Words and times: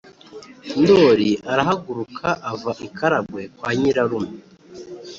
”ndoli 0.81 1.29
arahaguruka 1.51 2.27
ava 2.51 2.71
i 2.87 2.89
karagwe 2.97 3.41
kwa 3.57 3.69
nyirarume 3.79 4.37